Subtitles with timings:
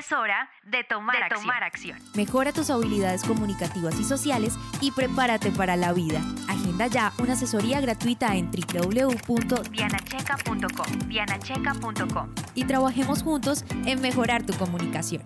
[0.00, 1.22] Es hora de tomar,
[1.62, 1.98] acción.
[2.14, 6.22] Mejora tus habilidades comunicativas y sociales y prepárate para la vida.
[6.48, 11.06] Agenda ya una asesoría gratuita en www.dianacheca.com.
[11.06, 12.34] Dianacheca.com.
[12.54, 15.22] Y trabajemos juntos en mejorar tu comunicación.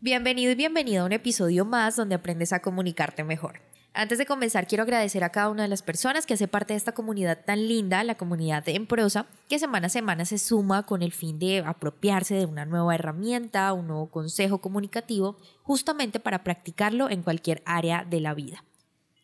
[0.00, 3.60] Bienvenido y bienvenido a un episodio más donde aprendes a comunicarte mejor.
[3.98, 6.76] Antes de comenzar, quiero agradecer a cada una de las personas que hace parte de
[6.76, 10.84] esta comunidad tan linda, la comunidad de En Prosa, que semana a semana se suma
[10.84, 16.44] con el fin de apropiarse de una nueva herramienta, un nuevo consejo comunicativo, justamente para
[16.44, 18.64] practicarlo en cualquier área de la vida.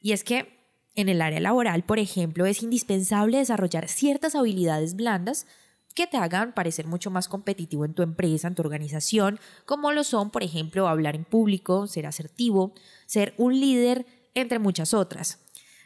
[0.00, 0.58] Y es que
[0.94, 5.46] en el área laboral, por ejemplo, es indispensable desarrollar ciertas habilidades blandas
[5.94, 10.02] que te hagan parecer mucho más competitivo en tu empresa, en tu organización, como lo
[10.02, 12.72] son, por ejemplo, hablar en público, ser asertivo,
[13.04, 15.38] ser un líder entre muchas otras.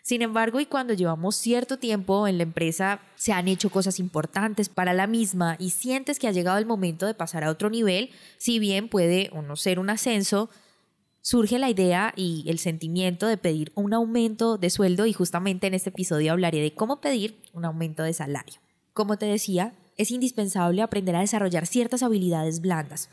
[0.07, 4.69] Sin embargo, y cuando llevamos cierto tiempo en la empresa, se han hecho cosas importantes
[4.69, 8.11] para la misma y sientes que ha llegado el momento de pasar a otro nivel,
[8.39, 10.49] si bien puede o no ser un ascenso,
[11.23, 15.75] surge la idea y el sentimiento de pedir un aumento de sueldo y justamente en
[15.75, 18.61] este episodio hablaré de cómo pedir un aumento de salario.
[18.93, 23.09] Como te decía, es indispensable aprender a desarrollar ciertas habilidades blandas.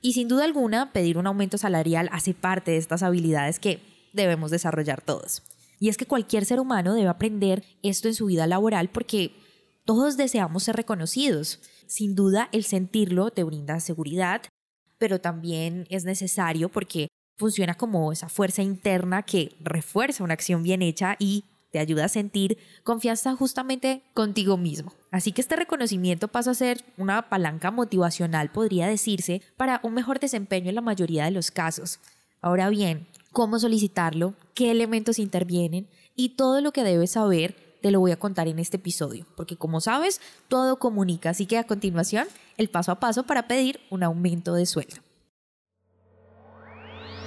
[0.00, 3.80] Y sin duda alguna, pedir un aumento salarial hace parte de estas habilidades que
[4.12, 5.42] debemos desarrollar todos.
[5.80, 9.32] Y es que cualquier ser humano debe aprender esto en su vida laboral porque
[9.84, 11.60] todos deseamos ser reconocidos.
[11.86, 14.42] Sin duda, el sentirlo te brinda seguridad,
[14.98, 20.82] pero también es necesario porque funciona como esa fuerza interna que refuerza una acción bien
[20.82, 24.92] hecha y te ayuda a sentir confianza justamente contigo mismo.
[25.10, 30.18] Así que este reconocimiento pasa a ser una palanca motivacional, podría decirse, para un mejor
[30.18, 32.00] desempeño en la mayoría de los casos.
[32.40, 33.06] Ahora bien,
[33.38, 35.86] cómo solicitarlo, qué elementos intervienen
[36.16, 39.56] y todo lo que debes saber te lo voy a contar en este episodio, porque
[39.56, 42.26] como sabes, todo comunica, así que a continuación,
[42.56, 44.96] el paso a paso para pedir un aumento de sueldo.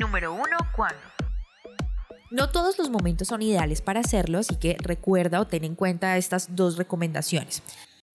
[0.01, 0.43] Número 1.
[0.75, 0.99] ¿Cuándo?
[2.29, 6.17] No todos los momentos son ideales para hacerlo, así que recuerda o ten en cuenta
[6.17, 7.63] estas dos recomendaciones.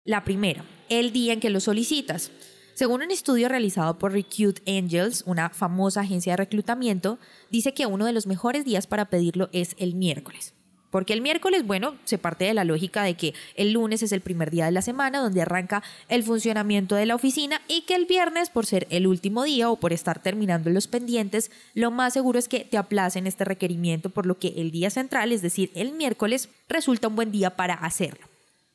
[0.05, 2.33] La primera, el día en que lo solicitas.
[2.75, 8.05] Según un estudio realizado por Recruit Angels, una famosa agencia de reclutamiento, dice que uno
[8.05, 10.55] de los mejores días para pedirlo es el miércoles.
[10.91, 14.23] Porque el miércoles, bueno, se parte de la lógica de que el lunes es el
[14.23, 18.07] primer día de la semana donde arranca el funcionamiento de la oficina y que el
[18.07, 22.41] viernes, por ser el último día o por estar terminando los pendientes, lo más seguro
[22.41, 25.93] es que te aplacen este requerimiento, por lo que el día central, es decir, el
[25.93, 28.27] miércoles, resulta un buen día para hacerlo.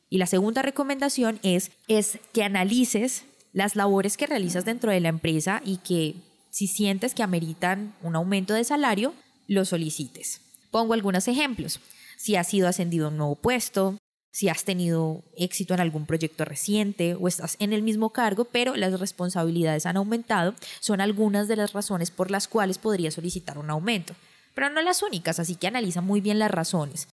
[0.10, 5.10] Y la segunda recomendación es, es que analices las labores que realizas dentro de la
[5.10, 6.16] empresa y que
[6.50, 9.14] si sientes que ameritan un aumento de salario,
[9.48, 10.42] lo solicites.
[10.72, 11.80] Pongo algunos ejemplos.
[12.18, 13.98] Si has sido ascendido a un nuevo puesto,
[14.32, 18.76] si has tenido éxito en algún proyecto reciente o estás en el mismo cargo, pero
[18.76, 23.70] las responsabilidades han aumentado, son algunas de las razones por las cuales podrías solicitar un
[23.70, 24.16] aumento.
[24.54, 27.08] Pero no las únicas, así que analiza muy bien las razones.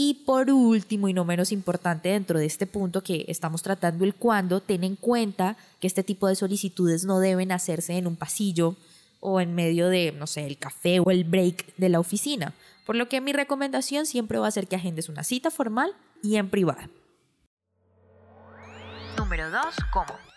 [0.00, 4.14] Y por último y no menos importante dentro de este punto que estamos tratando el
[4.14, 8.76] cuándo, ten en cuenta que este tipo de solicitudes no deben hacerse en un pasillo
[9.18, 12.54] o en medio de, no sé, el café o el break de la oficina.
[12.86, 15.90] Por lo que mi recomendación siempre va a ser que agendes una cita formal
[16.22, 16.88] y en privada.
[19.16, 19.62] Número 2.
[19.92, 20.27] ¿Cómo?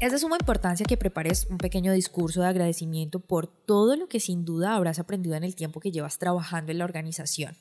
[0.00, 4.18] Es de suma importancia que prepares un pequeño discurso de agradecimiento por todo lo que
[4.18, 7.54] sin duda habrás aprendido en el tiempo que llevas trabajando en la organización.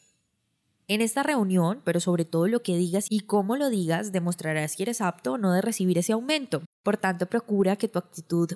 [0.88, 4.84] En esta reunión, pero sobre todo lo que digas y cómo lo digas, demostrarás si
[4.84, 6.64] eres apto o no de recibir ese aumento.
[6.82, 8.54] Por tanto, procura que tu actitud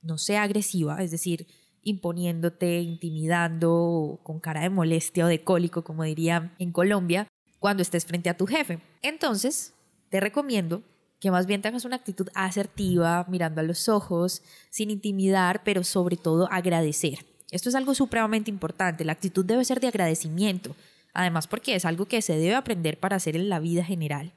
[0.00, 1.48] no sea agresiva, es decir,
[1.82, 7.26] imponiéndote, intimidando, con cara de molestia o de cólico, como diría en Colombia,
[7.58, 8.78] cuando estés frente a tu jefe.
[9.02, 9.74] Entonces,
[10.08, 10.84] te recomiendo
[11.24, 16.18] que más bien tengas una actitud asertiva, mirando a los ojos, sin intimidar, pero sobre
[16.18, 17.24] todo agradecer.
[17.50, 20.76] Esto es algo supremamente importante, la actitud debe ser de agradecimiento,
[21.14, 24.34] además porque es algo que se debe aprender para hacer en la vida general.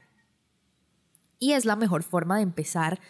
[1.39, 3.01] Y es la mejor forma de empezar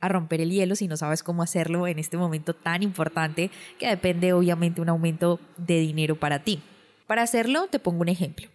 [0.00, 3.88] a romper el hielo si no sabes cómo hacerlo en este momento tan importante que
[3.88, 6.60] depende obviamente un aumento de dinero para ti.
[7.06, 8.48] Para hacerlo te pongo un ejemplo.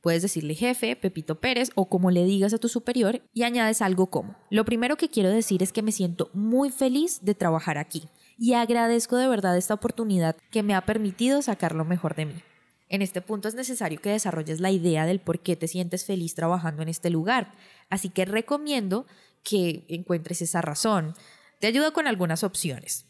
[0.00, 4.10] Puedes decirle jefe, Pepito Pérez o como le digas a tu superior y añades algo
[4.10, 8.08] como, lo primero que quiero decir es que me siento muy feliz de trabajar aquí
[8.38, 12.42] y agradezco de verdad esta oportunidad que me ha permitido sacar lo mejor de mí.
[12.88, 16.34] En este punto es necesario que desarrolles la idea del por qué te sientes feliz
[16.34, 17.52] trabajando en este lugar,
[17.90, 19.06] así que recomiendo
[19.42, 21.14] que encuentres esa razón.
[21.60, 23.06] Te ayuda con algunas opciones.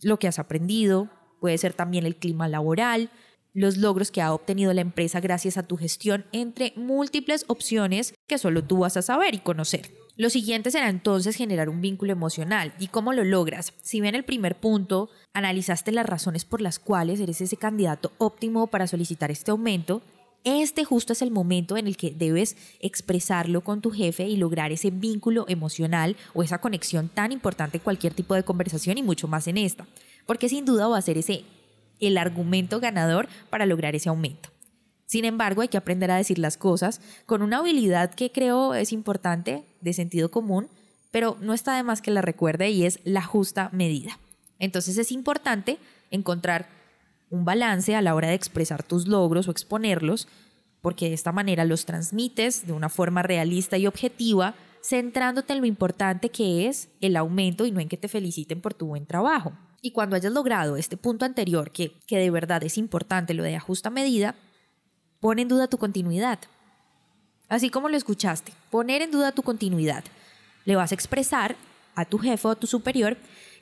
[0.00, 1.10] Lo que has aprendido,
[1.40, 3.10] puede ser también el clima laboral,
[3.52, 8.38] los logros que ha obtenido la empresa gracias a tu gestión, entre múltiples opciones que
[8.38, 9.92] solo tú vas a saber y conocer.
[10.16, 12.74] Lo siguiente será entonces generar un vínculo emocional.
[12.78, 13.72] ¿Y cómo lo logras?
[13.80, 18.66] Si bien el primer punto analizaste las razones por las cuales eres ese candidato óptimo
[18.66, 20.02] para solicitar este aumento,
[20.44, 24.72] este justo es el momento en el que debes expresarlo con tu jefe y lograr
[24.72, 29.28] ese vínculo emocional o esa conexión tan importante en cualquier tipo de conversación y mucho
[29.28, 29.86] más en esta,
[30.26, 31.44] porque sin duda va a ser ese
[32.00, 34.50] el argumento ganador para lograr ese aumento.
[35.06, 38.92] Sin embargo, hay que aprender a decir las cosas con una habilidad que creo es
[38.92, 40.68] importante, de sentido común,
[41.10, 44.18] pero no está de más que la recuerde y es la justa medida.
[44.60, 45.78] Entonces es importante
[46.10, 46.68] encontrar
[47.30, 50.28] un balance a la hora de expresar tus logros o exponerlos,
[50.80, 55.66] porque de esta manera los transmites de una forma realista y objetiva, centrándote en lo
[55.66, 59.52] importante que es el aumento y no en que te feliciten por tu buen trabajo.
[59.82, 63.58] Y cuando hayas logrado este punto anterior, que, que de verdad es importante, lo de
[63.58, 64.34] justa medida,
[65.20, 66.38] pon en duda tu continuidad.
[67.48, 70.04] Así como lo escuchaste, poner en duda tu continuidad.
[70.64, 71.56] Le vas a expresar
[71.96, 73.16] a tu jefe o a tu superior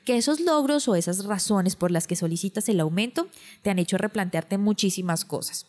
[0.05, 3.27] que esos logros o esas razones por las que solicitas el aumento
[3.61, 5.65] te han hecho replantearte muchísimas cosas.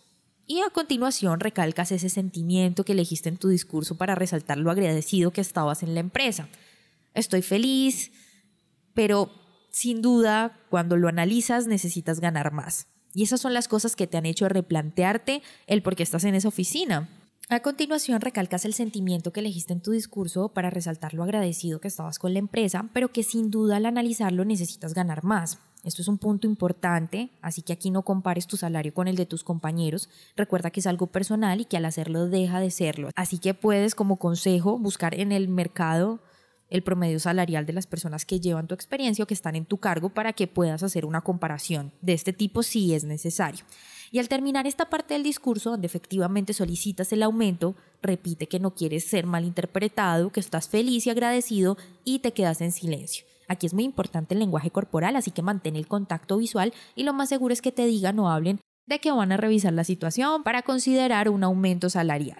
[0.47, 5.31] Y a continuación recalcas ese sentimiento que elegiste en tu discurso para resaltar lo agradecido
[5.31, 6.49] que estabas en la empresa.
[7.15, 8.11] Estoy feliz,
[8.95, 9.31] pero
[9.71, 12.87] sin duda, cuando lo analizas, necesitas ganar más.
[13.15, 16.35] Y esas son las cosas que te han hecho replantearte el por qué estás en
[16.35, 17.09] esa oficina.
[17.49, 21.89] A continuación, recalcas el sentimiento que elegiste en tu discurso para resaltar lo agradecido que
[21.89, 25.59] estabas con la empresa, pero que sin duda al analizarlo necesitas ganar más.
[25.83, 29.27] Esto es un punto importante, así que aquí no compares tu salario con el de
[29.27, 30.09] tus compañeros.
[30.37, 33.09] Recuerda que es algo personal y que al hacerlo deja de serlo.
[33.17, 36.21] Así que puedes como consejo buscar en el mercado
[36.71, 39.79] el promedio salarial de las personas que llevan tu experiencia o que están en tu
[39.79, 43.65] cargo para que puedas hacer una comparación de este tipo si es necesario.
[44.13, 48.75] Y al terminar esta parte del discurso, donde efectivamente solicitas el aumento, repite que no
[48.75, 53.25] quieres ser malinterpretado, que estás feliz y agradecido y te quedas en silencio.
[53.47, 57.13] Aquí es muy importante el lenguaje corporal, así que mantén el contacto visual y lo
[57.13, 60.43] más seguro es que te digan o hablen de que van a revisar la situación
[60.43, 62.39] para considerar un aumento salarial.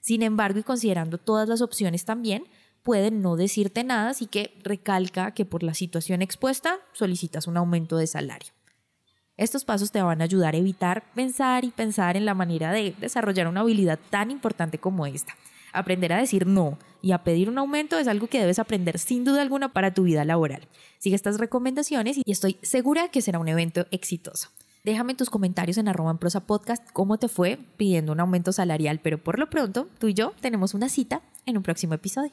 [0.00, 2.44] Sin embargo, y considerando todas las opciones también,
[2.82, 7.96] pueden no decirte nada, así que recalca que por la situación expuesta solicitas un aumento
[7.96, 8.52] de salario.
[9.36, 12.94] Estos pasos te van a ayudar a evitar pensar y pensar en la manera de
[13.00, 15.34] desarrollar una habilidad tan importante como esta.
[15.72, 19.24] Aprender a decir no y a pedir un aumento es algo que debes aprender sin
[19.24, 20.68] duda alguna para tu vida laboral.
[20.98, 24.48] Sigue estas recomendaciones y estoy segura que será un evento exitoso.
[24.84, 29.00] Déjame tus comentarios en arroba en prosa podcast cómo te fue pidiendo un aumento salarial,
[29.02, 32.32] pero por lo pronto tú y yo tenemos una cita en un próximo episodio.